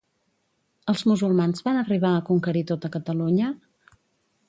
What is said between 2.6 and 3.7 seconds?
tota Catalunya?